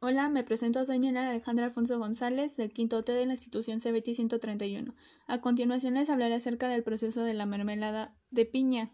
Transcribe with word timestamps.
Hola, 0.00 0.28
me 0.28 0.44
presento, 0.44 0.84
soy 0.84 1.00
Nina 1.00 1.28
Alejandra 1.28 1.64
Alfonso 1.64 1.98
González, 1.98 2.56
del 2.56 2.72
quinto 2.72 3.02
T 3.02 3.10
de 3.10 3.26
la 3.26 3.32
institución 3.32 3.80
CBT 3.80 4.14
131. 4.14 4.94
A 5.26 5.40
continuación 5.40 5.94
les 5.94 6.08
hablaré 6.08 6.36
acerca 6.36 6.68
del 6.68 6.84
proceso 6.84 7.24
de 7.24 7.34
la 7.34 7.46
mermelada 7.46 8.16
de 8.30 8.44
piña. 8.44 8.92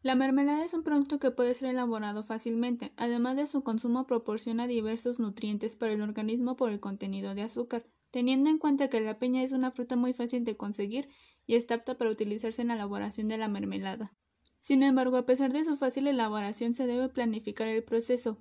La 0.00 0.14
mermelada 0.14 0.64
es 0.64 0.72
un 0.72 0.82
producto 0.82 1.18
que 1.18 1.30
puede 1.30 1.52
ser 1.52 1.68
elaborado 1.68 2.22
fácilmente, 2.22 2.94
además 2.96 3.36
de 3.36 3.46
su 3.46 3.62
consumo 3.64 4.06
proporciona 4.06 4.66
diversos 4.66 5.20
nutrientes 5.20 5.76
para 5.76 5.92
el 5.92 6.00
organismo 6.00 6.56
por 6.56 6.70
el 6.70 6.80
contenido 6.80 7.34
de 7.34 7.42
azúcar, 7.42 7.84
teniendo 8.10 8.48
en 8.48 8.56
cuenta 8.56 8.88
que 8.88 9.02
la 9.02 9.18
piña 9.18 9.42
es 9.42 9.52
una 9.52 9.72
fruta 9.72 9.94
muy 9.94 10.14
fácil 10.14 10.46
de 10.46 10.56
conseguir 10.56 11.06
y 11.44 11.56
está 11.56 11.74
apta 11.74 11.98
para 11.98 12.10
utilizarse 12.10 12.62
en 12.62 12.68
la 12.68 12.76
elaboración 12.76 13.28
de 13.28 13.36
la 13.36 13.48
mermelada. 13.48 14.14
Sin 14.58 14.82
embargo, 14.82 15.18
a 15.18 15.26
pesar 15.26 15.52
de 15.52 15.64
su 15.64 15.76
fácil 15.76 16.06
elaboración, 16.06 16.72
se 16.72 16.86
debe 16.86 17.10
planificar 17.10 17.68
el 17.68 17.84
proceso, 17.84 18.38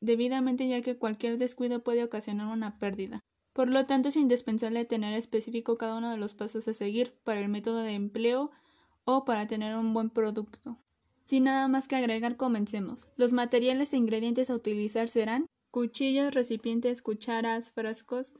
debidamente 0.00 0.68
ya 0.68 0.82
que 0.82 0.96
cualquier 0.96 1.38
descuido 1.38 1.82
puede 1.82 2.04
ocasionar 2.04 2.48
una 2.48 2.78
pérdida. 2.78 3.24
Por 3.52 3.68
lo 3.68 3.86
tanto, 3.86 4.10
es 4.10 4.16
indispensable 4.16 4.84
tener 4.84 5.14
específico 5.14 5.78
cada 5.78 5.96
uno 5.96 6.10
de 6.10 6.18
los 6.18 6.34
pasos 6.34 6.68
a 6.68 6.74
seguir 6.74 7.14
para 7.24 7.40
el 7.40 7.48
método 7.48 7.78
de 7.78 7.94
empleo 7.94 8.50
o 9.04 9.24
para 9.24 9.46
tener 9.46 9.76
un 9.76 9.94
buen 9.94 10.10
producto. 10.10 10.76
Sin 11.24 11.44
nada 11.44 11.66
más 11.66 11.88
que 11.88 11.96
agregar, 11.96 12.36
comencemos. 12.36 13.08
Los 13.16 13.32
materiales 13.32 13.92
e 13.92 13.96
ingredientes 13.96 14.50
a 14.50 14.54
utilizar 14.54 15.08
serán 15.08 15.46
cuchillos, 15.70 16.34
recipientes, 16.34 17.00
cucharas, 17.00 17.70
frascos, 17.70 18.34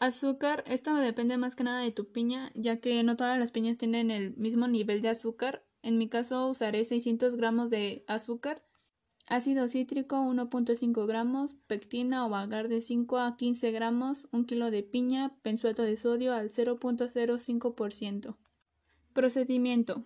azúcar. 0.00 0.64
Esto 0.66 0.94
depende 0.96 1.38
más 1.38 1.54
que 1.54 1.64
nada 1.64 1.80
de 1.80 1.92
tu 1.92 2.10
piña, 2.10 2.50
ya 2.54 2.80
que 2.80 3.02
no 3.04 3.16
todas 3.16 3.38
las 3.38 3.52
piñas 3.52 3.78
tienen 3.78 4.10
el 4.10 4.36
mismo 4.36 4.66
nivel 4.66 5.00
de 5.00 5.10
azúcar. 5.10 5.64
En 5.82 5.96
mi 5.96 6.08
caso 6.08 6.48
usaré 6.48 6.84
600 6.84 7.36
gramos 7.36 7.70
de 7.70 8.04
azúcar 8.08 8.65
ácido 9.26 9.68
cítrico 9.68 10.16
1.5 10.16 11.06
gramos, 11.06 11.54
pectina 11.66 12.26
o 12.26 12.34
agar 12.34 12.68
de 12.68 12.80
5 12.80 13.18
a 13.18 13.36
15 13.36 13.70
gramos, 13.72 14.28
1 14.32 14.46
kilo 14.46 14.70
de 14.70 14.82
piña, 14.82 15.32
benzoato 15.42 15.82
de 15.82 15.96
sodio 15.96 16.32
al 16.32 16.50
0.05%. 16.50 18.36
Procedimiento. 19.12 20.02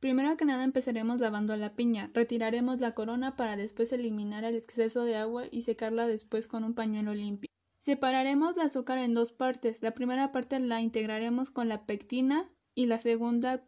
Primero 0.00 0.36
que 0.36 0.44
nada 0.44 0.64
empezaremos 0.64 1.20
lavando 1.20 1.56
la 1.56 1.74
piña, 1.74 2.10
retiraremos 2.12 2.80
la 2.80 2.92
corona 2.92 3.36
para 3.36 3.56
después 3.56 3.92
eliminar 3.92 4.44
el 4.44 4.56
exceso 4.56 5.04
de 5.04 5.16
agua 5.16 5.44
y 5.50 5.62
secarla 5.62 6.06
después 6.06 6.46
con 6.46 6.64
un 6.64 6.74
pañuelo 6.74 7.14
limpio. 7.14 7.48
Separaremos 7.80 8.56
el 8.56 8.64
azúcar 8.64 8.98
en 8.98 9.14
dos 9.14 9.32
partes, 9.32 9.82
la 9.82 9.94
primera 9.94 10.32
parte 10.32 10.58
la 10.58 10.80
integraremos 10.80 11.50
con 11.50 11.68
la 11.68 11.86
pectina 11.86 12.50
y 12.74 12.86
la 12.86 12.98
segunda 12.98 13.62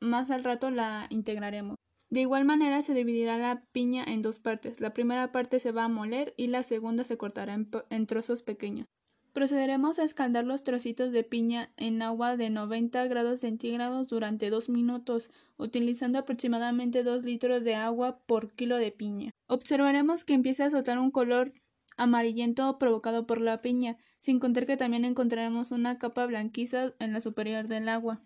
más 0.00 0.30
al 0.30 0.44
rato 0.44 0.70
la 0.70 1.06
integraremos. 1.10 1.76
De 2.08 2.20
igual 2.20 2.44
manera 2.44 2.82
se 2.82 2.94
dividirá 2.94 3.36
la 3.36 3.64
piña 3.72 4.04
en 4.04 4.22
dos 4.22 4.38
partes. 4.38 4.80
La 4.80 4.94
primera 4.94 5.32
parte 5.32 5.58
se 5.58 5.72
va 5.72 5.84
a 5.84 5.88
moler 5.88 6.34
y 6.36 6.46
la 6.46 6.62
segunda 6.62 7.02
se 7.02 7.18
cortará 7.18 7.58
en, 7.90 8.06
trozos 8.06 8.42
pequeños. 8.42 8.86
Procederemos 9.32 9.98
a 9.98 10.04
escaldar 10.04 10.44
los 10.44 10.62
trocitos 10.62 11.10
de 11.10 11.24
piña 11.24 11.70
en 11.76 12.00
agua 12.00 12.36
de 12.36 12.48
90 12.48 13.06
grados 13.08 13.40
centígrados 13.40 14.08
durante 14.08 14.50
dos 14.50 14.68
minutos, 14.68 15.30
utilizando 15.58 16.18
aproximadamente 16.18 17.02
2 17.02 17.24
litros 17.24 17.64
de 17.64 17.74
agua 17.74 18.20
por 18.26 18.52
kilo 18.52 18.76
de 18.78 18.92
piña. 18.92 19.32
Observaremos 19.48 20.24
que 20.24 20.34
empieza 20.34 20.64
a 20.64 20.70
soltar 20.70 20.98
un 20.98 21.10
color 21.10 21.52
amarillento 21.96 22.78
provocado 22.78 23.26
por 23.26 23.40
la 23.40 23.60
piña, 23.60 23.96
sin 24.20 24.38
contar 24.38 24.64
que 24.64 24.76
también 24.76 25.04
encontraremos 25.04 25.70
una 25.72 25.98
capa 25.98 26.24
blanquiza 26.26 26.94
en 26.98 27.12
la 27.12 27.20
superior 27.20 27.66
del 27.66 27.88
agua, 27.88 28.20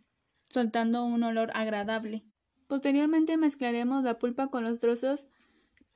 soltando 0.48 1.04
un 1.04 1.22
olor 1.22 1.50
agradable. 1.54 2.24
Posteriormente 2.70 3.36
mezclaremos 3.36 4.04
la 4.04 4.20
pulpa 4.20 4.46
con 4.46 4.62
los 4.62 4.78
trozos 4.78 5.26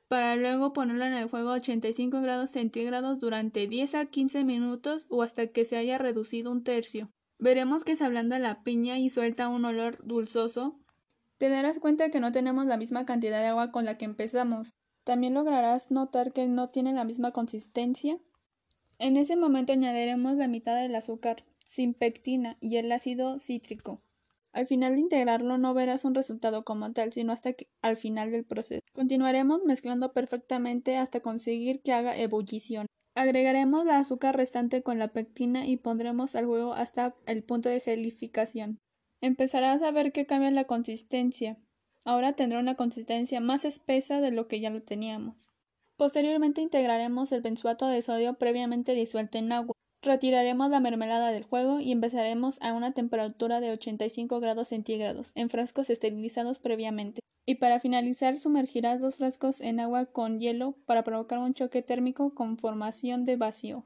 para 0.09 0.35
luego 0.35 0.73
ponerla 0.73 1.07
en 1.07 1.13
el 1.13 1.29
fuego 1.29 1.51
a 1.51 1.53
85 1.53 2.19
grados 2.19 2.49
centígrados 2.49 3.17
durante 3.21 3.65
10 3.65 3.95
a 3.95 4.05
15 4.07 4.43
minutos 4.43 5.07
o 5.09 5.23
hasta 5.23 5.47
que 5.47 5.63
se 5.63 5.77
haya 5.77 5.97
reducido 5.97 6.51
un 6.51 6.65
tercio. 6.65 7.09
Veremos 7.39 7.85
que 7.85 7.95
se 7.95 8.03
ablanda 8.03 8.39
la 8.39 8.61
piña 8.61 8.99
y 8.99 9.09
suelta 9.09 9.47
un 9.47 9.63
olor 9.63 10.05
dulzoso. 10.05 10.77
Te 11.37 11.47
darás 11.47 11.79
cuenta 11.79 12.09
que 12.09 12.19
no 12.19 12.33
tenemos 12.33 12.65
la 12.65 12.75
misma 12.75 13.05
cantidad 13.05 13.39
de 13.39 13.47
agua 13.47 13.71
con 13.71 13.85
la 13.85 13.97
que 13.97 14.03
empezamos. 14.03 14.73
También 15.05 15.33
lograrás 15.33 15.91
notar 15.91 16.33
que 16.33 16.45
no 16.45 16.71
tiene 16.71 16.91
la 16.91 17.05
misma 17.05 17.31
consistencia. 17.31 18.19
En 18.99 19.15
ese 19.15 19.37
momento 19.37 19.71
añadiremos 19.71 20.37
la 20.37 20.49
mitad 20.49 20.75
del 20.75 20.93
azúcar, 20.95 21.45
sin 21.63 21.93
pectina 21.93 22.57
y 22.59 22.75
el 22.75 22.91
ácido 22.91 23.39
cítrico. 23.39 24.01
Al 24.55 24.65
final 24.65 24.95
de 24.95 25.01
integrarlo 25.01 25.57
no 25.57 25.73
verás 25.73 26.05
un 26.05 26.15
resultado 26.15 26.63
como 26.63 26.93
tal, 26.93 27.11
sino 27.11 27.33
hasta 27.33 27.53
al 27.81 27.97
final 27.97 28.31
del 28.31 28.45
proceso. 28.45 28.79
Continuaremos 28.93 29.65
mezclando 29.65 30.13
perfectamente 30.13 30.95
hasta 30.95 31.19
conseguir 31.19 31.81
que 31.81 31.91
haga 31.91 32.17
ebullición. 32.17 32.85
Agregaremos 33.15 33.83
la 33.83 33.99
azúcar 33.99 34.37
restante 34.37 34.81
con 34.81 34.97
la 34.97 35.09
pectina 35.09 35.67
y 35.67 35.75
pondremos 35.75 36.35
al 36.35 36.45
huevo 36.45 36.71
hasta 36.71 37.17
el 37.25 37.43
punto 37.43 37.67
de 37.67 37.81
gelificación. 37.81 38.79
Empezarás 39.19 39.81
a 39.81 39.91
ver 39.91 40.13
que 40.13 40.25
cambia 40.25 40.51
la 40.51 40.63
consistencia. 40.63 41.57
Ahora 42.05 42.37
tendrá 42.37 42.59
una 42.59 42.75
consistencia 42.75 43.41
más 43.41 43.65
espesa 43.65 44.21
de 44.21 44.31
lo 44.31 44.47
que 44.47 44.61
ya 44.61 44.69
lo 44.69 44.81
teníamos. 44.81 45.49
Posteriormente 45.97 46.61
integraremos 46.61 47.33
el 47.33 47.41
benzoato 47.41 47.87
de 47.87 48.01
sodio 48.01 48.35
previamente 48.35 48.93
disuelto 48.93 49.37
en 49.37 49.51
agua. 49.51 49.75
Retiraremos 50.05 50.69
la 50.69 50.79
mermelada 50.79 51.31
del 51.31 51.45
juego 51.45 51.79
y 51.79 51.91
empezaremos 51.91 52.61
a 52.61 52.73
una 52.73 52.91
temperatura 52.91 53.59
de 53.59 53.71
85 53.71 54.39
grados 54.39 54.67
centígrados 54.67 55.31
en 55.33 55.49
frascos 55.49 55.89
esterilizados 55.89 56.59
previamente. 56.59 57.21
Y 57.43 57.55
para 57.55 57.79
finalizar 57.79 58.37
sumergirás 58.37 59.01
los 59.01 59.15
frascos 59.15 59.61
en 59.61 59.79
agua 59.79 60.05
con 60.05 60.39
hielo 60.39 60.75
para 60.85 61.03
provocar 61.03 61.39
un 61.39 61.55
choque 61.55 61.81
térmico 61.81 62.35
con 62.35 62.59
formación 62.59 63.25
de 63.25 63.35
vacío. 63.35 63.83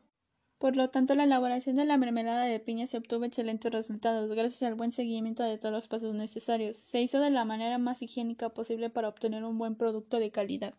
Por 0.58 0.76
lo 0.76 0.90
tanto, 0.90 1.16
la 1.16 1.24
elaboración 1.24 1.78
de 1.78 1.86
la 1.86 1.96
mermelada 1.96 2.44
de 2.44 2.60
piña 2.60 2.86
se 2.86 2.98
obtuvo 2.98 3.24
excelentes 3.24 3.72
resultados 3.72 4.30
gracias 4.36 4.64
al 4.64 4.76
buen 4.76 4.92
seguimiento 4.92 5.44
de 5.44 5.58
todos 5.58 5.72
los 5.72 5.88
pasos 5.88 6.16
necesarios. 6.16 6.76
Se 6.76 7.02
hizo 7.02 7.22
de 7.22 7.30
la 7.30 7.46
manera 7.46 7.78
más 7.78 8.02
higiénica 8.02 8.50
posible 8.50 8.90
para 8.90 9.08
obtener 9.08 9.46
un 9.46 9.58
buen 9.58 9.76
producto 9.76 10.20
de 10.20 10.32
calidad. 10.32 10.74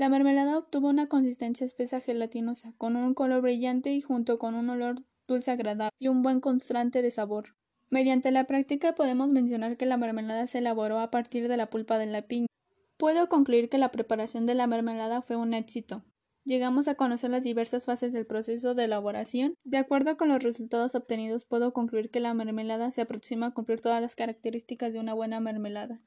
La 0.00 0.08
mermelada 0.08 0.56
obtuvo 0.56 0.88
una 0.88 1.08
consistencia 1.08 1.66
espesa 1.66 2.00
gelatinosa, 2.00 2.72
con 2.78 2.96
un 2.96 3.12
color 3.12 3.42
brillante 3.42 3.92
y 3.92 4.00
junto 4.00 4.38
con 4.38 4.54
un 4.54 4.70
olor 4.70 4.96
dulce 5.28 5.50
agradable 5.50 5.94
y 5.98 6.08
un 6.08 6.22
buen 6.22 6.40
constante 6.40 7.02
de 7.02 7.10
sabor. 7.10 7.54
Mediante 7.90 8.30
la 8.30 8.46
práctica 8.46 8.94
podemos 8.94 9.30
mencionar 9.30 9.76
que 9.76 9.84
la 9.84 9.98
mermelada 9.98 10.46
se 10.46 10.56
elaboró 10.56 11.00
a 11.00 11.10
partir 11.10 11.48
de 11.48 11.58
la 11.58 11.68
pulpa 11.68 11.98
de 11.98 12.06
la 12.06 12.22
piña. 12.22 12.46
Puedo 12.96 13.28
concluir 13.28 13.68
que 13.68 13.76
la 13.76 13.90
preparación 13.90 14.46
de 14.46 14.54
la 14.54 14.66
mermelada 14.66 15.20
fue 15.20 15.36
un 15.36 15.52
éxito. 15.52 16.02
Llegamos 16.46 16.88
a 16.88 16.94
conocer 16.94 17.28
las 17.28 17.42
diversas 17.42 17.84
fases 17.84 18.14
del 18.14 18.24
proceso 18.24 18.74
de 18.74 18.84
elaboración. 18.84 19.52
De 19.64 19.76
acuerdo 19.76 20.16
con 20.16 20.30
los 20.30 20.42
resultados 20.42 20.94
obtenidos, 20.94 21.44
puedo 21.44 21.74
concluir 21.74 22.10
que 22.10 22.20
la 22.20 22.32
mermelada 22.32 22.90
se 22.90 23.02
aproxima 23.02 23.48
a 23.48 23.50
cumplir 23.52 23.82
todas 23.82 24.00
las 24.00 24.16
características 24.16 24.94
de 24.94 25.00
una 25.00 25.12
buena 25.12 25.40
mermelada. 25.40 25.98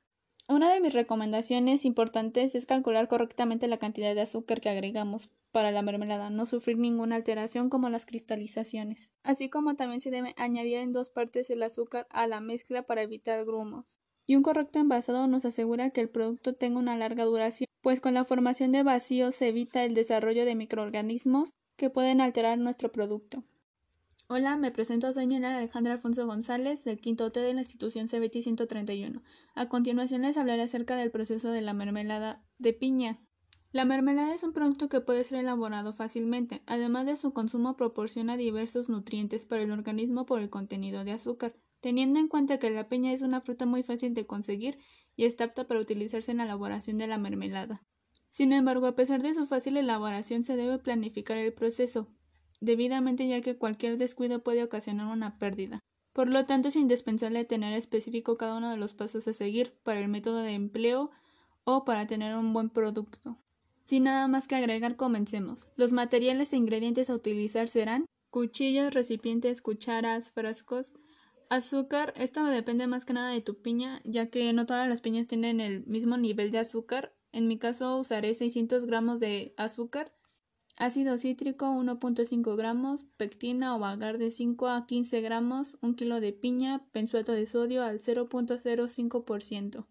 Una 0.49 0.73
de 0.73 0.81
mis 0.81 0.93
recomendaciones 0.93 1.85
importantes 1.85 2.53
es 2.53 2.65
calcular 2.65 3.07
correctamente 3.07 3.69
la 3.69 3.77
cantidad 3.77 4.13
de 4.13 4.21
azúcar 4.21 4.59
que 4.59 4.67
agregamos 4.67 5.29
para 5.53 5.71
la 5.71 5.81
mermelada, 5.81 6.29
no 6.29 6.45
sufrir 6.45 6.77
ninguna 6.77 7.15
alteración 7.15 7.69
como 7.69 7.89
las 7.89 8.05
cristalizaciones, 8.05 9.09
así 9.23 9.49
como 9.49 9.75
también 9.75 10.01
se 10.01 10.11
debe 10.11 10.33
añadir 10.35 10.79
en 10.79 10.91
dos 10.91 11.09
partes 11.09 11.49
el 11.49 11.63
azúcar 11.63 12.07
a 12.09 12.27
la 12.27 12.41
mezcla 12.41 12.83
para 12.83 13.03
evitar 13.03 13.45
grumos. 13.45 14.01
Y 14.25 14.35
un 14.35 14.43
correcto 14.43 14.79
envasado 14.79 15.27
nos 15.27 15.45
asegura 15.45 15.91
que 15.91 16.01
el 16.01 16.09
producto 16.09 16.53
tenga 16.53 16.79
una 16.79 16.97
larga 16.97 17.23
duración, 17.23 17.67
pues 17.81 18.01
con 18.01 18.13
la 18.13 18.25
formación 18.25 18.73
de 18.73 18.83
vacíos 18.83 19.35
se 19.35 19.47
evita 19.47 19.85
el 19.85 19.93
desarrollo 19.93 20.43
de 20.43 20.55
microorganismos 20.55 21.51
que 21.77 21.89
pueden 21.89 22.19
alterar 22.19 22.57
nuestro 22.57 22.91
producto. 22.91 23.43
Hola, 24.29 24.55
me 24.55 24.71
presento, 24.71 25.11
soy 25.11 25.27
Nina 25.27 25.57
Alejandra 25.57 25.91
Alfonso 25.91 26.25
González, 26.25 26.85
del 26.85 27.01
quinto 27.01 27.29
T 27.33 27.41
de 27.41 27.53
la 27.53 27.59
institución 27.59 28.07
CBT 28.07 28.41
131. 28.41 29.21
A 29.53 29.67
continuación 29.67 30.21
les 30.21 30.37
hablaré 30.37 30.61
acerca 30.61 30.95
del 30.95 31.11
proceso 31.11 31.51
de 31.51 31.61
la 31.61 31.73
mermelada 31.73 32.41
de 32.57 32.71
piña. 32.71 33.19
La 33.73 33.83
mermelada 33.83 34.33
es 34.33 34.43
un 34.43 34.53
producto 34.53 34.87
que 34.87 35.01
puede 35.01 35.25
ser 35.25 35.39
elaborado 35.39 35.91
fácilmente, 35.91 36.63
además 36.67 37.05
de 37.05 37.17
su 37.17 37.33
consumo 37.33 37.75
proporciona 37.75 38.37
diversos 38.37 38.87
nutrientes 38.87 39.45
para 39.45 39.61
el 39.61 39.71
organismo 39.71 40.25
por 40.25 40.39
el 40.39 40.49
contenido 40.49 41.03
de 41.03 41.11
azúcar, 41.11 41.53
teniendo 41.81 42.17
en 42.17 42.29
cuenta 42.29 42.59
que 42.59 42.69
la 42.69 42.87
piña 42.87 43.11
es 43.11 43.23
una 43.23 43.41
fruta 43.41 43.65
muy 43.65 43.83
fácil 43.83 44.13
de 44.13 44.25
conseguir 44.25 44.77
y 45.17 45.25
está 45.25 45.43
apta 45.43 45.67
para 45.67 45.81
utilizarse 45.81 46.31
en 46.31 46.37
la 46.37 46.45
elaboración 46.45 46.97
de 46.97 47.07
la 47.07 47.17
mermelada. 47.17 47.83
Sin 48.29 48.53
embargo, 48.53 48.85
a 48.87 48.95
pesar 48.95 49.21
de 49.21 49.33
su 49.33 49.45
fácil 49.45 49.75
elaboración, 49.75 50.45
se 50.45 50.55
debe 50.55 50.79
planificar 50.79 51.37
el 51.37 51.53
proceso, 51.53 52.07
debidamente 52.63 53.27
ya 53.27 53.41
que 53.41 53.57
cualquier 53.57 53.97
descuido 53.97 54.41
puede 54.41 54.63
ocasionar 54.63 55.07
una 55.07 55.37
pérdida. 55.37 55.79
Por 56.13 56.29
lo 56.29 56.45
tanto, 56.45 56.69
es 56.69 56.77
indispensable 56.77 57.43
tener 57.43 57.73
específico 57.73 58.37
cada 58.37 58.55
uno 58.55 58.71
de 58.71 58.77
los 58.77 58.93
pasos 58.93 59.27
a 59.27 59.33
seguir 59.33 59.73
para 59.83 59.99
el 59.99 60.07
método 60.07 60.37
de 60.37 60.53
empleo 60.53 61.11
o 61.65 61.83
para 61.83 62.07
tener 62.07 62.35
un 62.37 62.53
buen 62.53 62.69
producto. 62.69 63.37
Sin 63.83 64.05
nada 64.05 64.29
más 64.29 64.47
que 64.47 64.55
agregar, 64.55 64.95
comencemos. 64.95 65.67
Los 65.75 65.91
materiales 65.91 66.53
e 66.53 66.57
ingredientes 66.57 67.09
a 67.09 67.15
utilizar 67.15 67.67
serán 67.67 68.05
cuchillos, 68.29 68.93
recipientes, 68.93 69.61
cucharas, 69.61 70.31
frascos, 70.31 70.93
azúcar. 71.49 72.13
Esto 72.15 72.45
depende 72.45 72.87
más 72.87 73.03
que 73.03 73.13
nada 73.13 73.31
de 73.31 73.41
tu 73.41 73.61
piña, 73.61 73.99
ya 74.05 74.27
que 74.27 74.53
no 74.53 74.65
todas 74.65 74.87
las 74.87 75.01
piñas 75.01 75.27
tienen 75.27 75.59
el 75.59 75.85
mismo 75.85 76.15
nivel 76.15 76.51
de 76.51 76.59
azúcar. 76.59 77.13
En 77.33 77.45
mi 77.47 77.57
caso 77.57 77.99
usaré 77.99 78.33
600 78.33 78.85
gramos 78.85 79.19
de 79.19 79.53
azúcar 79.57 80.13
ácido 80.77 81.17
cítrico 81.17 81.65
1.5 81.67 82.55
gramos, 82.55 83.05
pectina 83.17 83.75
o 83.75 83.85
agar 83.85 84.17
de 84.17 84.31
5 84.31 84.67
a 84.67 84.85
15 84.85 85.21
gramos, 85.21 85.77
1 85.81 85.95
kilo 85.95 86.19
de 86.19 86.33
piña, 86.33 86.85
benzoato 86.93 87.31
de 87.31 87.45
sodio 87.45 87.83
al 87.83 87.99
0.05%. 87.99 89.85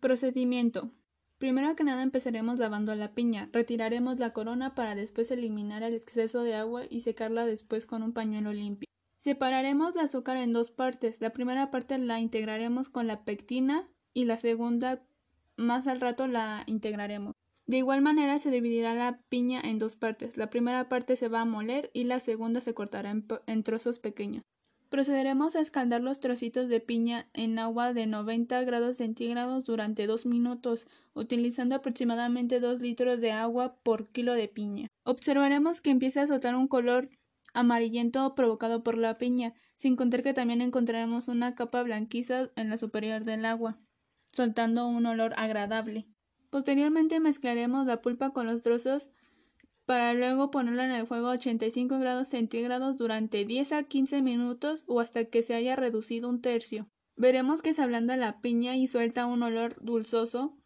Procedimiento. 0.00 0.90
Primero 1.38 1.74
que 1.74 1.84
nada 1.84 2.02
empezaremos 2.02 2.58
lavando 2.58 2.94
la 2.94 3.14
piña, 3.14 3.48
retiraremos 3.52 4.18
la 4.18 4.32
corona 4.32 4.74
para 4.74 4.94
después 4.94 5.30
eliminar 5.30 5.82
el 5.82 5.94
exceso 5.94 6.42
de 6.42 6.54
agua 6.54 6.82
y 6.90 7.00
secarla 7.00 7.46
después 7.46 7.86
con 7.86 8.02
un 8.02 8.12
pañuelo 8.12 8.52
limpio. 8.52 8.86
Separaremos 9.16 9.96
el 9.96 10.02
azúcar 10.02 10.36
en 10.36 10.52
dos 10.52 10.70
partes, 10.70 11.20
la 11.20 11.30
primera 11.30 11.70
parte 11.70 11.98
la 11.98 12.20
integraremos 12.20 12.88
con 12.88 13.06
la 13.06 13.24
pectina 13.24 13.88
y 14.12 14.24
la 14.24 14.36
segunda 14.36 15.02
más 15.56 15.86
al 15.86 16.00
rato 16.00 16.26
la 16.26 16.64
integraremos. 16.66 17.34
De 17.70 17.76
igual 17.76 18.02
manera 18.02 18.40
se 18.40 18.50
dividirá 18.50 18.94
la 18.96 19.20
piña 19.28 19.60
en 19.60 19.78
dos 19.78 19.94
partes, 19.94 20.36
la 20.36 20.50
primera 20.50 20.88
parte 20.88 21.14
se 21.14 21.28
va 21.28 21.42
a 21.42 21.44
moler 21.44 21.88
y 21.94 22.02
la 22.02 22.18
segunda 22.18 22.60
se 22.60 22.74
cortará 22.74 23.14
en, 23.46 23.62
trozos 23.62 24.00
pequeños. 24.00 24.42
Procederemos 24.88 25.54
a 25.54 25.60
escaldar 25.60 26.00
los 26.00 26.18
trocitos 26.18 26.68
de 26.68 26.80
piña 26.80 27.28
en 27.32 27.60
agua 27.60 27.92
de 27.92 28.08
90 28.08 28.60
grados 28.64 28.96
centígrados 28.96 29.66
durante 29.66 30.08
2 30.08 30.26
minutos, 30.26 30.88
utilizando 31.14 31.76
aproximadamente 31.76 32.58
2 32.58 32.80
litros 32.80 33.20
de 33.20 33.30
agua 33.30 33.76
por 33.84 34.08
kilo 34.08 34.34
de 34.34 34.48
piña. 34.48 34.88
Observaremos 35.04 35.80
que 35.80 35.90
empieza 35.90 36.22
a 36.22 36.26
soltar 36.26 36.56
un 36.56 36.66
color 36.66 37.08
amarillento 37.54 38.34
provocado 38.34 38.82
por 38.82 38.98
la 38.98 39.16
piña, 39.16 39.54
sin 39.76 39.94
contar 39.94 40.24
que 40.24 40.34
también 40.34 40.60
encontraremos 40.60 41.28
una 41.28 41.54
capa 41.54 41.84
blanquiza 41.84 42.50
en 42.56 42.68
la 42.68 42.76
superior 42.76 43.22
del 43.22 43.44
agua, 43.44 43.78
soltando 44.32 44.88
un 44.88 45.06
olor 45.06 45.34
agradable. 45.36 46.08
Posteriormente 46.50 47.20
mezclaremos 47.20 47.86
la 47.86 48.02
pulpa 48.02 48.30
con 48.30 48.46
los 48.46 48.62
trozos 48.62 49.10
para 49.86 50.14
luego 50.14 50.50
ponerla 50.50 50.84
en 50.84 50.92
el 50.92 51.06
fuego 51.06 51.28
a 51.28 51.32
85 51.32 51.98
grados 51.98 52.28
centígrados 52.28 52.96
durante 52.96 53.44
10 53.44 53.72
a 53.72 53.82
15 53.84 54.22
minutos 54.22 54.84
o 54.86 55.00
hasta 55.00 55.24
que 55.24 55.42
se 55.42 55.54
haya 55.54 55.74
reducido 55.76 56.28
un 56.28 56.40
tercio. 56.40 56.88
Veremos 57.16 57.60
que 57.60 57.74
se 57.74 57.82
ablanda 57.82 58.16
la 58.16 58.40
piña 58.40 58.76
y 58.76 58.86
suelta 58.86 59.26
un 59.26 59.42
olor 59.42 59.74
dulzoso. 59.82 60.56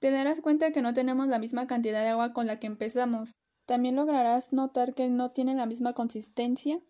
Te 0.00 0.10
darás 0.10 0.40
cuenta 0.40 0.70
que 0.70 0.82
no 0.82 0.92
tenemos 0.92 1.28
la 1.28 1.38
misma 1.38 1.66
cantidad 1.66 2.02
de 2.02 2.08
agua 2.08 2.32
con 2.32 2.46
la 2.46 2.58
que 2.58 2.66
empezamos. 2.66 3.36
También 3.64 3.96
lograrás 3.96 4.52
notar 4.52 4.94
que 4.94 5.08
no 5.08 5.30
tiene 5.30 5.54
la 5.54 5.66
misma 5.66 5.94
consistencia. 5.94 6.80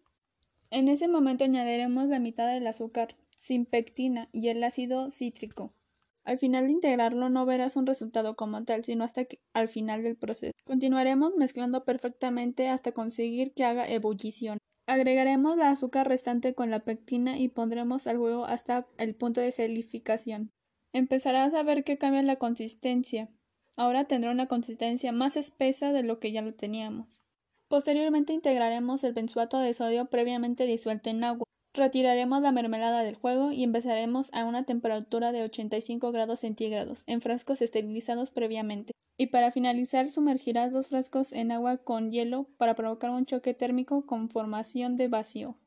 En 0.71 0.89
ese 0.89 1.07
momento 1.07 1.45
añadiremos 1.45 2.09
la 2.09 2.19
mitad 2.19 2.53
del 2.53 2.67
azúcar 2.67 3.17
sin 3.37 3.67
pectina 3.67 4.29
y 4.33 4.49
el 4.49 4.65
ácido 4.65 5.11
cítrico. 5.11 5.75
Al 6.25 6.39
final 6.39 6.67
de 6.67 6.73
integrarlo 6.73 7.29
no 7.29 7.45
verás 7.45 7.77
un 7.77 7.87
resultado 7.87 8.35
como 8.35 8.65
tal, 8.65 8.83
sino 8.83 9.05
hasta 9.05 9.27
al 9.53 9.69
final 9.69 10.03
del 10.03 10.17
proceso. 10.17 10.53
Continuaremos 10.65 11.37
mezclando 11.37 11.85
perfectamente 11.85 12.69
hasta 12.69 12.93
conseguir 12.93 13.53
que 13.53 13.65
haga 13.65 13.89
ebullición. 13.89 14.59
Agregaremos 14.87 15.57
la 15.57 15.71
azúcar 15.71 16.09
restante 16.09 16.55
con 16.55 16.71
la 16.71 16.81
pectina 16.81 17.39
y 17.39 17.49
pondremos 17.49 18.07
al 18.07 18.19
huevo 18.19 18.45
hasta 18.45 18.87
el 18.99 19.15
punto 19.15 19.41
de 19.41 19.53
gelificación. 19.53 20.51
Empezarás 20.93 21.55
a 21.55 21.63
ver 21.63 21.85
que 21.85 21.99
cambia 21.99 22.23
la 22.23 22.37
consistencia. 22.37 23.29
Ahora 23.77 24.05
tendrá 24.05 24.31
una 24.31 24.47
consistencia 24.47 25.13
más 25.13 25.37
espesa 25.37 25.93
de 25.93 26.05
lo 26.05 26.21
que 26.21 26.33
ya 26.33 26.43
lo 26.43 26.55
teníamos. 26.55 27.23
Posteriormente 27.69 28.33
integraremos 28.33 29.05
el 29.05 29.15
benzoato 29.15 29.59
de 29.59 29.75
sodio 29.75 30.07
previamente 30.07 30.65
disuelto 30.67 31.11
en 31.11 31.25
agua. 31.25 31.45
Retiraremos 31.77 32.41
la 32.41 32.53
mermelada 32.53 33.03
del 33.03 33.17
juego 33.17 33.51
y 33.51 33.65
empezaremos 33.65 34.33
a 34.33 34.45
una 34.45 34.63
temperatura 34.63 35.33
de 35.33 35.43
85 35.43 36.13
grados 36.13 36.39
centígrados 36.39 37.03
en 37.09 37.21
frascos 37.21 37.61
esterilizados 37.61 38.31
previamente. 38.31 38.93
Y 39.17 39.27
para 39.27 39.51
finalizar 39.51 40.09
sumergirás 40.09 40.73
los 40.73 40.87
frascos 40.87 41.33
en 41.33 41.51
agua 41.51 41.79
con 41.79 42.13
hielo 42.13 42.47
para 42.59 42.77
provocar 42.77 43.11
un 43.11 43.27
choque 43.27 43.55
térmico 43.55 44.07
con 44.07 44.31
formación 44.31 44.97
de 44.97 45.09
vacío. 45.09 45.59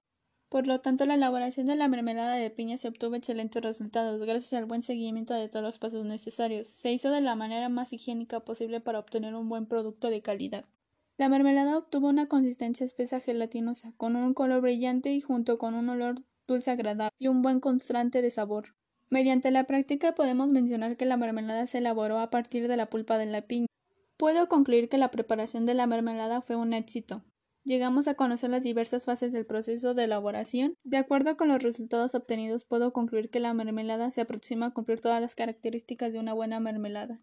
Por 0.48 0.65
lo 0.65 0.80
tanto, 0.80 1.06
la 1.06 1.15
elaboración 1.15 1.65
de 1.65 1.75
la 1.75 1.89
mermelada 1.89 2.36
de 2.36 2.51
piña 2.51 2.77
se 2.77 2.88
obtuvo 2.88 3.15
excelentes 3.15 3.62
resultados 3.62 4.21
gracias 4.21 4.54
al 4.54 4.65
buen 4.65 4.83
seguimiento 4.83 5.33
de 5.33 5.50
todos 5.50 5.65
los 5.65 5.77
pasos 5.77 6.06
necesarios. 6.06 6.69
Se 6.69 6.89
hizo 6.89 7.12
de 7.12 7.19
la 7.19 7.36
manera 7.36 7.68
más 7.68 7.92
higiénica 7.92 8.39
posible 8.39 8.80
para 8.80 9.00
obtener 9.00 9.36
un 9.36 9.50
buen 9.50 9.65
producto 9.65 10.09
de 10.09 10.21
calidad. 10.21 10.63
La 11.18 11.30
mermelada 11.30 11.80
obtuvo 11.80 12.10
una 12.10 12.28
consistencia 12.28 12.86
espesa 12.86 13.19
gelatinosa, 13.19 13.92
con 13.98 14.16
un 14.16 14.36
color 14.36 14.62
brillante 14.62 15.12
y 15.12 15.19
junto 15.19 15.58
con 15.58 15.74
un 15.74 15.90
olor 15.90 16.24
dulce 16.48 16.69
agradable 16.69 17.16
y 17.18 17.28
un 17.28 17.42
buen 17.42 17.60
constante 17.60 18.22
de 18.22 18.30
sabor. 18.30 18.75
Mediante 19.10 19.50
la 19.50 19.66
práctica 19.66 20.14
podemos 20.14 20.52
mencionar 20.52 20.96
que 20.96 21.06
la 21.06 21.18
mermelada 21.18 21.66
se 21.66 21.80
elaboró 21.80 22.19
a 22.19 22.30
partir 22.30 22.68
de 22.68 22.78
la 22.78 22.92
pulpa 22.92 23.18
de 23.18 23.25
la 23.25 23.42
piña. 23.42 23.66
Puedo 24.18 24.48
concluir 24.48 24.90
que 24.90 25.00
la 25.00 25.10
preparación 25.10 25.66
de 25.66 25.74
la 25.74 25.88
mermelada 25.88 26.40
fue 26.42 26.56
un 26.56 26.74
éxito. 26.74 27.24
Llegamos 27.64 28.08
a 28.08 28.14
conocer 28.14 28.52
las 28.52 28.62
diversas 28.62 29.06
fases 29.06 29.31
del 29.31 29.48
proceso 29.48 29.96
de 29.96 30.04
elaboración. 30.04 30.75
De 30.84 30.98
acuerdo 30.98 31.36
con 31.36 31.48
los 31.48 31.64
resultados 31.64 32.14
obtenidos, 32.14 32.64
puedo 32.64 32.94
concluir 32.94 33.31
que 33.31 33.40
la 33.40 33.56
mermelada 33.56 34.12
se 34.12 34.22
aproxima 34.22 34.68
a 34.68 34.74
cumplir 34.74 35.00
todas 35.00 35.19
las 35.19 35.34
características 35.34 36.14
de 36.14 36.19
una 36.19 36.34
buena 36.34 36.60
mermelada. 36.60 37.18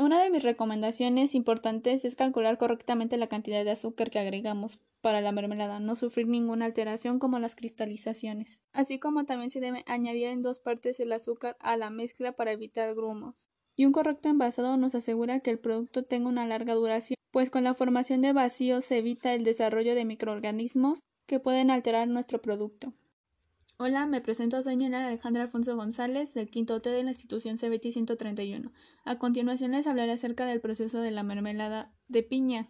Una 0.00 0.22
de 0.22 0.30
mis 0.30 0.44
recomendaciones 0.44 1.34
importantes 1.34 2.06
es 2.06 2.16
calcular 2.16 2.56
correctamente 2.56 3.18
la 3.18 3.26
cantidad 3.26 3.62
de 3.66 3.72
azúcar 3.72 4.08
que 4.08 4.18
agregamos 4.18 4.78
para 5.02 5.20
la 5.20 5.30
mermelada, 5.30 5.78
no 5.78 5.94
sufrir 5.94 6.26
ninguna 6.26 6.64
alteración 6.64 7.18
como 7.18 7.38
las 7.38 7.54
cristalizaciones. 7.54 8.62
Así 8.72 8.98
como 8.98 9.26
también 9.26 9.50
se 9.50 9.60
debe 9.60 9.84
añadir 9.86 10.28
en 10.28 10.40
dos 10.40 10.58
partes 10.58 11.00
el 11.00 11.12
azúcar 11.12 11.58
a 11.60 11.76
la 11.76 11.90
mezcla 11.90 12.32
para 12.32 12.52
evitar 12.52 12.94
grumos. 12.94 13.50
Y 13.76 13.84
un 13.84 13.92
correcto 13.92 14.30
envasado 14.30 14.78
nos 14.78 14.94
asegura 14.94 15.40
que 15.40 15.50
el 15.50 15.58
producto 15.58 16.02
tenga 16.02 16.30
una 16.30 16.46
larga 16.46 16.72
duración, 16.72 17.16
pues 17.30 17.50
con 17.50 17.64
la 17.64 17.74
formación 17.74 18.22
de 18.22 18.32
vacíos 18.32 18.86
se 18.86 18.96
evita 18.96 19.34
el 19.34 19.44
desarrollo 19.44 19.94
de 19.94 20.06
microorganismos 20.06 21.00
que 21.26 21.40
pueden 21.40 21.70
alterar 21.70 22.08
nuestro 22.08 22.40
producto. 22.40 22.94
Hola, 23.82 24.04
me 24.04 24.20
presento, 24.20 24.62
soy 24.62 24.76
Nina 24.76 25.06
Alejandra 25.06 25.44
Alfonso 25.44 25.74
González, 25.74 26.34
del 26.34 26.50
quinto 26.50 26.82
T 26.82 26.90
de 26.90 27.02
la 27.02 27.12
institución 27.12 27.56
CBT 27.56 27.92
131. 27.92 28.72
A 29.06 29.18
continuación 29.18 29.70
les 29.70 29.86
hablaré 29.86 30.12
acerca 30.12 30.44
del 30.44 30.60
proceso 30.60 31.00
de 31.00 31.10
la 31.10 31.22
mermelada 31.22 31.90
de 32.06 32.22
piña. 32.22 32.68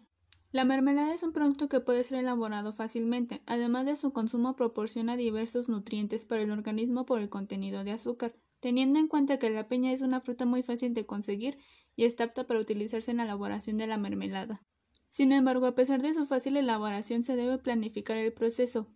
La 0.53 0.65
mermelada 0.65 1.13
es 1.13 1.25
un 1.25 1.33
producto 1.33 1.69
que 1.69 1.81
puede 1.81 2.05
ser 2.05 2.19
elaborado 2.19 2.71
fácilmente, 2.71 3.43
además 3.47 3.87
de 3.87 3.97
su 3.97 4.13
consumo 4.13 4.55
proporciona 4.55 5.17
diversos 5.17 5.69
nutrientes 5.69 6.25
para 6.25 6.43
el 6.43 6.53
organismo 6.53 7.07
por 7.07 7.19
el 7.19 7.29
contenido 7.29 7.83
de 7.83 7.91
azúcar, 7.91 8.37
teniendo 8.61 9.01
en 9.01 9.09
cuenta 9.09 9.41
que 9.41 9.51
la 9.51 9.67
piña 9.67 9.91
es 9.91 10.03
una 10.03 10.21
fruta 10.21 10.45
muy 10.45 10.63
fácil 10.63 10.95
de 10.95 11.07
conseguir 11.07 11.59
y 11.97 12.05
está 12.05 12.23
apta 12.23 12.47
para 12.47 12.61
utilizarse 12.61 13.11
en 13.11 13.17
la 13.17 13.25
elaboración 13.25 13.79
de 13.79 13.89
la 13.89 13.99
mermelada. 13.99 14.63
Sin 15.09 15.33
embargo, 15.33 15.67
a 15.67 15.75
pesar 15.75 16.01
de 16.01 16.15
su 16.15 16.25
fácil 16.25 16.57
elaboración, 16.57 17.25
se 17.25 17.35
debe 17.35 17.59
planificar 17.59 18.17
el 18.17 18.33
proceso, 18.33 18.87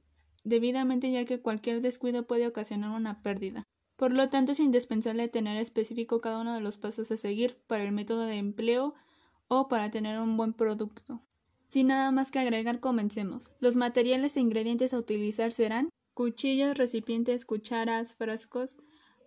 debidamente 0.44 1.10
ya 1.10 1.24
que 1.24 1.40
cualquier 1.40 1.80
descuido 1.80 2.26
puede 2.26 2.46
ocasionar 2.46 2.90
una 2.90 3.22
pérdida. 3.22 3.64
Por 3.96 4.12
lo 4.12 4.28
tanto, 4.28 4.52
es 4.52 4.60
indispensable 4.60 5.28
tener 5.28 5.56
específico 5.56 6.20
cada 6.20 6.40
uno 6.40 6.54
de 6.54 6.60
los 6.60 6.76
pasos 6.76 7.10
a 7.10 7.16
seguir 7.16 7.56
para 7.66 7.84
el 7.84 7.92
método 7.92 8.22
de 8.22 8.36
empleo 8.36 8.94
o 9.48 9.68
para 9.68 9.90
tener 9.90 10.20
un 10.20 10.36
buen 10.36 10.52
producto. 10.52 11.20
Sin 11.68 11.88
nada 11.88 12.10
más 12.10 12.30
que 12.30 12.38
agregar, 12.38 12.80
comencemos. 12.80 13.52
Los 13.60 13.76
materiales 13.76 14.36
e 14.36 14.40
ingredientes 14.40 14.94
a 14.94 14.98
utilizar 14.98 15.52
serán 15.52 15.90
cuchillos, 16.12 16.76
recipientes, 16.76 17.44
cucharas, 17.44 18.14
frascos, 18.14 18.76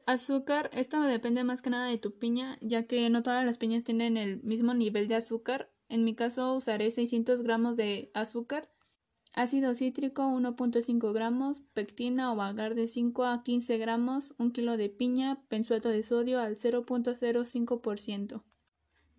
azúcar. 0.06 0.70
Esto 0.74 1.02
depende 1.02 1.44
más 1.44 1.62
que 1.62 1.70
nada 1.70 1.88
de 1.88 1.98
tu 1.98 2.18
piña, 2.18 2.58
ya 2.62 2.84
que 2.84 3.10
no 3.10 3.24
todas 3.24 3.46
las 3.46 3.58
piñas 3.58 3.84
tienen 3.84 4.18
el 4.18 4.42
mismo 4.44 4.74
nivel 4.74 5.08
de 5.08 5.16
azúcar. 5.16 5.70
En 5.90 6.04
mi 6.04 6.16
caso 6.16 6.56
usaré 6.56 6.92
600 6.92 7.42
gramos 7.42 7.78
de 7.78 8.12
azúcar 8.14 8.70
ácido 9.38 9.75
cítrico 9.75 10.24
1.5 10.24 11.13
gramos, 11.13 11.62
pectina 11.74 12.34
o 12.34 12.41
agar 12.41 12.74
de 12.74 12.88
5 12.88 13.24
a 13.24 13.44
15 13.44 13.77
gramos, 13.77 14.34
1 14.39 14.51
kilo 14.51 14.77
de 14.77 14.89
piña, 14.89 15.38
benzoato 15.48 15.89
de 15.89 16.01
sodio 16.01 16.39
al 16.39 16.56
0.05%. 16.56 18.44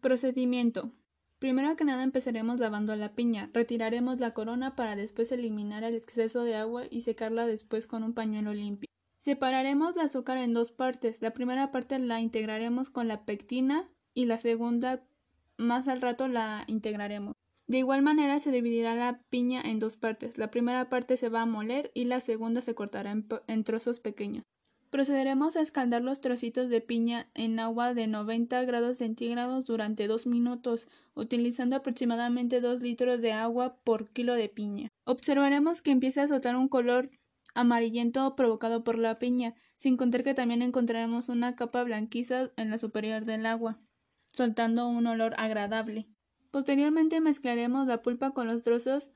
Procedimiento. 0.01 0.91
Primero 1.39 1.77
que 1.77 1.85
nada 1.85 2.03
empezaremos 2.03 2.59
lavando 2.59 2.97
la 2.97 3.15
piña, 3.15 3.49
retiraremos 3.55 4.19
la 4.19 4.35
corona 4.35 4.75
para 4.75 4.97
después 4.97 5.31
eliminar 5.31 5.85
el 5.85 5.95
exceso 5.95 6.43
de 6.43 6.57
agua 6.57 6.83
y 6.91 7.03
secarla 7.03 7.47
después 7.47 7.87
con 7.87 8.03
un 8.03 8.13
pañuelo 8.13 8.53
limpio. 8.53 8.91
Separaremos 9.21 9.97
el 9.97 10.03
azúcar 10.03 10.39
en 10.39 10.53
dos 10.53 10.73
partes, 10.73 11.23
la 11.23 11.33
primera 11.33 11.71
parte 11.71 11.97
la 12.01 12.21
integraremos 12.21 12.91
con 12.91 13.07
la 13.07 13.25
pectina 13.25 13.89
y 14.15 14.27
la 14.27 14.39
segunda 14.39 15.07
más 15.59 15.87
al 15.87 16.01
rato 16.01 16.27
la 16.27 16.65
integraremos. 16.67 17.38
De 17.69 17.77
igual 17.77 18.01
manera 18.01 18.39
se 18.39 18.51
dividirá 18.51 18.95
la 18.95 19.21
piña 19.29 19.61
en 19.61 19.79
dos 19.79 19.99
partes. 19.99 20.39
La 20.39 20.51
primera 20.51 20.89
parte 20.89 21.19
se 21.19 21.29
va 21.29 21.43
a 21.43 21.47
moler 21.47 21.91
y 21.93 22.07
la 22.07 22.23
segunda 22.23 22.63
se 22.63 22.75
cortará 22.75 23.15
en, 23.47 23.65
trozos 23.65 24.01
pequeños. 24.01 24.43
Procederemos 24.89 25.55
a 25.55 25.61
escaldar 25.61 26.01
los 26.01 26.23
trocitos 26.23 26.71
de 26.71 26.81
piña 26.81 27.31
en 27.35 27.61
agua 27.61 27.93
de 27.93 28.07
90 28.07 28.65
grados 28.65 28.97
centígrados 28.97 29.67
durante 29.67 30.07
2 30.07 30.27
minutos, 30.27 30.89
utilizando 31.15 31.77
aproximadamente 31.77 32.63
2 32.63 32.81
litros 32.81 33.21
de 33.21 33.33
agua 33.33 33.77
por 33.85 34.09
kilo 34.09 34.33
de 34.33 34.49
piña. 34.49 34.89
Observaremos 35.05 35.83
que 35.83 35.91
empieza 35.91 36.23
a 36.23 36.29
soltar 36.29 36.57
un 36.57 36.69
color 36.69 37.11
amarillento 37.55 38.35
provocado 38.35 38.83
por 38.83 38.99
la 38.99 39.19
piña, 39.19 39.55
sin 39.77 39.99
contar 39.99 40.23
que 40.23 40.33
también 40.33 40.63
encontraremos 40.63 41.29
una 41.29 41.55
capa 41.55 41.85
blanquiza 41.85 42.51
en 42.57 42.71
la 42.71 42.79
superior 42.79 43.27
del 43.27 43.45
agua, 43.45 43.77
soltando 44.33 44.89
un 44.89 45.07
olor 45.07 45.35
agradable. 45.37 46.09
Posteriormente 46.51 47.21
mezclaremos 47.21 47.87
la 47.87 48.03
pulpa 48.03 48.31
con 48.31 48.47
los 48.47 48.63
trozos 48.63 49.13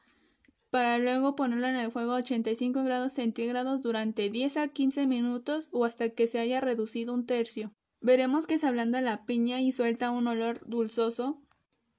para 0.71 0.99
luego 0.99 1.37
ponerla 1.37 1.71
en 1.71 1.77
el 1.77 1.91
fuego 1.93 2.13
a 2.13 2.17
85 2.17 2.83
grados 2.83 3.13
centígrados 3.13 3.83
durante 3.83 4.31
10 4.31 4.57
a 4.57 4.69
15 4.69 5.07
minutos 5.07 5.69
o 5.71 5.85
hasta 5.85 6.09
que 6.09 6.27
se 6.27 6.39
haya 6.39 6.61
reducido 6.61 7.13
un 7.13 7.27
tercio. 7.27 7.73
Veremos 8.01 8.47
que 8.47 8.59
se 8.59 8.67
ablanda 8.67 9.01
la 9.01 9.25
piña 9.25 9.61
y 9.61 9.71
suelta 9.71 10.11
un 10.11 10.27
olor 10.27 10.67
dulzoso. 10.67 11.41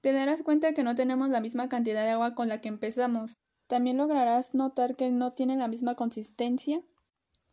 Te 0.01 0.11
darás 0.11 0.41
cuenta 0.41 0.73
que 0.73 0.83
no 0.83 0.95
tenemos 0.95 1.29
la 1.29 1.39
misma 1.39 1.69
cantidad 1.69 2.03
de 2.03 2.09
agua 2.09 2.35
con 2.35 2.49
la 2.49 2.61
que 2.61 2.67
empezamos. 2.67 3.37
También 3.67 3.97
lograrás 3.97 4.53
notar 4.53 4.95
que 4.95 5.11
no 5.11 5.33
tiene 5.33 5.55
la 5.55 5.67
misma 5.67 5.95
consistencia. 5.95 6.81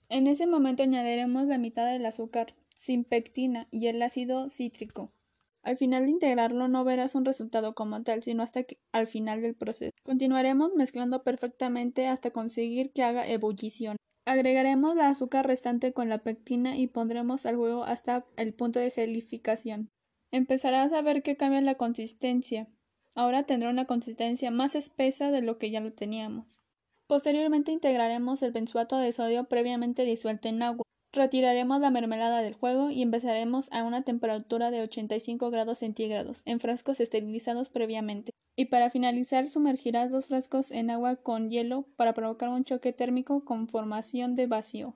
En 0.08 0.26
ese 0.26 0.46
momento 0.46 0.82
añadiremos 0.82 1.48
la 1.48 1.58
mitad 1.58 1.86
del 1.86 2.06
azúcar, 2.06 2.56
sin 2.74 3.04
pectina 3.04 3.68
y 3.70 3.86
el 3.86 4.02
ácido 4.02 4.48
cítrico. 4.48 5.12
Al 5.62 5.76
final 5.76 6.06
de 6.06 6.12
integrarlo 6.12 6.68
no 6.68 6.84
verás 6.84 7.14
un 7.14 7.24
resultado 7.24 7.74
como 7.74 8.02
tal, 8.02 8.22
sino 8.22 8.42
hasta 8.42 8.62
que, 8.62 8.78
al 8.92 9.06
final 9.06 9.42
del 9.42 9.54
proceso. 9.54 9.92
Continuaremos 10.02 10.74
mezclando 10.74 11.22
perfectamente 11.22 12.06
hasta 12.06 12.30
conseguir 12.30 12.92
que 12.92 13.02
haga 13.02 13.26
ebullición. 13.26 13.96
Agregaremos 14.26 14.96
la 14.96 15.08
azúcar 15.08 15.46
restante 15.46 15.92
con 15.92 16.08
la 16.08 16.18
pectina 16.18 16.76
y 16.76 16.86
pondremos 16.86 17.46
al 17.46 17.56
huevo 17.56 17.84
hasta 17.84 18.26
el 18.36 18.54
punto 18.54 18.78
de 18.78 18.90
gelificación. 18.90 19.90
Empezarás 20.30 20.92
a 20.92 21.02
ver 21.02 21.22
que 21.22 21.36
cambia 21.36 21.60
la 21.60 21.74
consistencia. 21.74 22.68
Ahora 23.14 23.44
tendrá 23.44 23.70
una 23.70 23.86
consistencia 23.86 24.50
más 24.50 24.74
espesa 24.74 25.30
de 25.30 25.42
lo 25.42 25.58
que 25.58 25.70
ya 25.70 25.80
lo 25.80 25.92
teníamos. 25.92 26.60
Posteriormente 27.08 27.72
integraremos 27.72 28.42
el 28.42 28.52
benzoato 28.52 28.96
de 28.96 29.12
sodio 29.12 29.44
previamente 29.44 30.04
disuelto 30.04 30.48
en 30.48 30.62
agua. 30.62 30.84
Retiraremos 31.12 31.80
la 31.80 31.90
mermelada 31.90 32.40
del 32.40 32.54
juego 32.54 32.88
y 32.90 33.02
empezaremos 33.02 33.68
a 33.72 33.82
una 33.82 34.02
temperatura 34.02 34.70
de 34.70 34.82
85 34.82 35.50
grados 35.50 35.78
centígrados 35.78 36.42
en 36.44 36.60
frascos 36.60 37.00
esterilizados 37.00 37.68
previamente. 37.68 38.32
Y 38.54 38.66
para 38.66 38.90
finalizar 38.90 39.48
sumergirás 39.48 40.12
los 40.12 40.28
frascos 40.28 40.70
en 40.70 40.88
agua 40.88 41.16
con 41.16 41.50
hielo 41.50 41.88
para 41.96 42.14
provocar 42.14 42.50
un 42.50 42.62
choque 42.62 42.92
térmico 42.92 43.44
con 43.44 43.66
formación 43.66 44.36
de 44.36 44.46
vacío. 44.46 44.94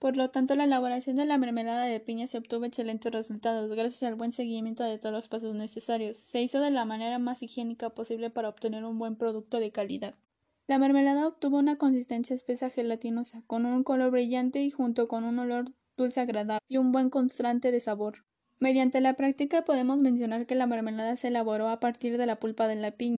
Por 0.00 0.16
lo 0.16 0.30
tanto, 0.30 0.56
la 0.56 0.64
elaboración 0.64 1.14
de 1.14 1.24
la 1.24 1.38
mermelada 1.38 1.84
de 1.84 2.00
piña 2.00 2.26
se 2.26 2.38
obtuvo 2.38 2.64
excelentes 2.64 3.12
resultados 3.12 3.70
gracias 3.76 4.02
al 4.02 4.16
buen 4.16 4.32
seguimiento 4.32 4.82
de 4.82 4.98
todos 4.98 5.14
los 5.14 5.28
pasos 5.28 5.54
necesarios. 5.54 6.16
Se 6.16 6.42
hizo 6.42 6.58
de 6.58 6.72
la 6.72 6.84
manera 6.84 7.20
más 7.20 7.44
higiénica 7.44 7.90
posible 7.90 8.28
para 8.28 8.48
obtener 8.48 8.84
un 8.84 8.98
buen 8.98 9.14
producto 9.14 9.60
de 9.60 9.70
calidad. 9.70 10.14
La 10.66 10.78
mermelada 10.78 11.28
obtuvo 11.28 11.58
una 11.58 11.76
consistencia 11.76 12.32
espesa 12.32 12.70
gelatinosa, 12.70 13.42
con 13.46 13.66
un 13.66 13.84
color 13.84 14.10
brillante 14.10 14.62
y 14.62 14.70
junto 14.70 15.08
con 15.08 15.24
un 15.24 15.38
olor 15.38 15.66
dulce 15.96 16.20
agradable 16.20 16.64
y 16.68 16.78
un 16.78 16.90
buen 16.90 17.10
constante 17.10 17.70
de 17.70 17.80
sabor. 17.80 18.24
Mediante 18.60 19.02
la 19.02 19.14
práctica 19.14 19.64
podemos 19.64 20.00
mencionar 20.00 20.46
que 20.46 20.54
la 20.54 20.66
mermelada 20.66 21.16
se 21.16 21.28
elaboró 21.28 21.68
a 21.68 21.80
partir 21.80 22.16
de 22.16 22.24
la 22.24 22.40
pulpa 22.40 22.66
de 22.66 22.76
la 22.76 22.92
piña. 22.92 23.16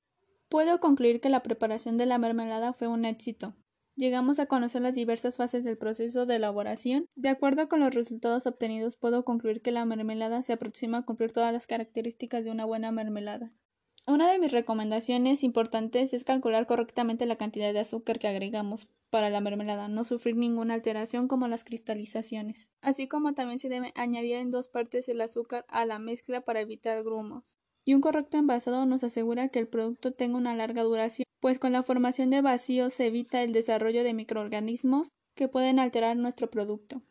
Puedo 0.49 0.81
concluir 0.81 1.21
que 1.21 1.31
la 1.31 1.45
preparación 1.45 1.97
de 1.97 2.07
la 2.07 2.19
mermelada 2.19 2.73
fue 2.73 2.89
un 2.89 3.05
éxito. 3.05 3.55
Llegamos 3.95 4.41
a 4.41 4.47
conocer 4.47 4.83
las 4.83 4.97
diversas 4.97 5.37
fases 5.37 5.63
del 5.63 5.79
proceso 5.79 6.27
de 6.27 6.37
elaboración. 6.37 7.07
De 7.15 7.29
acuerdo 7.29 7.69
con 7.69 7.79
los 7.79 7.95
resultados 7.95 8.47
obtenidos, 8.47 8.97
puedo 8.97 9.25
concluir 9.25 9.63
que 9.63 9.71
la 9.71 9.85
mermelada 9.85 10.43
se 10.43 10.53
aproxima 10.53 10.99
a 10.99 11.05
cumplir 11.05 11.31
todas 11.31 11.53
las 11.53 11.69
características 11.69 12.45
de 12.45 12.51
una 12.51 12.65
buena 12.65 12.91
mermelada. 12.91 13.51
Una 14.09 14.31
de 14.31 14.39
mis 14.39 14.53
recomendaciones 14.53 15.43
importantes 15.43 16.15
es 16.15 16.23
calcular 16.23 16.69
correctamente 16.69 17.27
la 17.27 17.35
cantidad 17.35 17.73
de 17.73 17.81
azúcar 17.81 18.21
que 18.21 18.29
agregamos 18.29 18.87
para 19.11 19.31
la 19.31 19.41
mermelada, 19.41 19.89
no 19.89 20.05
sufrir 20.05 20.37
ninguna 20.37 20.75
alteración 20.75 21.27
como 21.27 21.49
las 21.49 21.65
cristalizaciones, 21.65 22.71
así 22.83 23.09
como 23.09 23.35
también 23.35 23.59
se 23.59 23.69
debe 23.69 23.93
añadir 23.97 24.37
en 24.37 24.53
dos 24.53 24.69
partes 24.69 25.09
el 25.09 25.21
azúcar 25.21 25.65
a 25.69 25.85
la 25.87 25.99
mezcla 25.99 26.43
para 26.43 26.61
evitar 26.61 27.03
grumos. 27.03 27.59
Y 27.85 27.95
un 27.95 28.01
correcto 28.01 28.37
envasado 28.39 28.87
nos 28.87 29.03
asegura 29.03 29.49
que 29.49 29.59
el 29.59 29.67
producto 29.67 30.13
tenga 30.13 30.39
una 30.39 30.55
larga 30.55 30.85
duración, 30.85 31.25
pues 31.41 31.59
con 31.59 31.73
la 31.73 31.83
formación 31.83 32.31
de 32.31 32.43
vacíos 32.43 32.95
se 32.95 33.07
evita 33.07 33.43
el 33.43 33.53
desarrollo 33.53 34.05
de 34.05 34.15
microorganismos 34.15 35.09
que 35.35 35.49
pueden 35.49 35.81
alterar 35.81 36.17
nuestro 36.17 36.49
producto. 36.49 37.03